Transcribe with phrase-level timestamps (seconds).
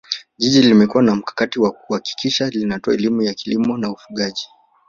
[0.37, 4.45] Jiji limekuwa na mkakati wa kuhakikisha linatoa elimu ya kilimo na ufugaji